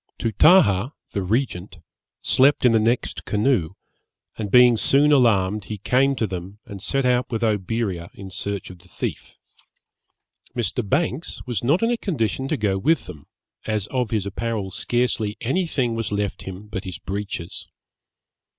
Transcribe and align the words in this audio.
Tootahah 0.17 0.93
(the 1.11 1.21
regent) 1.21 1.77
slept 2.23 2.65
in 2.65 2.71
the 2.71 2.79
next 2.79 3.23
canoe, 3.23 3.73
and 4.35 4.49
being 4.49 4.75
soon 4.75 5.11
alarmed, 5.11 5.65
he 5.65 5.77
came 5.77 6.15
to 6.15 6.25
them 6.25 6.57
and 6.65 6.81
set 6.81 7.05
out 7.05 7.29
with 7.29 7.43
Oberea 7.43 8.09
in 8.15 8.31
search 8.31 8.71
of 8.71 8.79
the 8.79 8.87
thief. 8.87 9.37
Mr. 10.55 10.81
Banks 10.89 11.45
was 11.45 11.63
not 11.63 11.83
in 11.83 11.91
a 11.91 11.97
condition 11.97 12.47
to 12.47 12.57
go 12.57 12.79
with 12.79 13.05
them, 13.05 13.27
as 13.67 13.85
of 13.91 14.09
his 14.09 14.25
apparel 14.25 14.71
scarcely 14.71 15.37
any 15.41 15.67
thing 15.67 15.93
was 15.93 16.11
left 16.11 16.41
him 16.45 16.67
but 16.67 16.83
his 16.83 16.97
breeches. 16.97 17.67